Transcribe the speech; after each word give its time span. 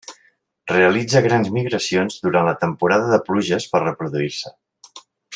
Realitza 0.71 1.21
grans 1.25 1.51
migracions 1.57 2.17
durant 2.23 2.49
la 2.49 2.55
temporada 2.65 3.11
de 3.15 3.19
pluges 3.31 3.67
per 3.75 3.83
reproduir-se. 3.87 4.55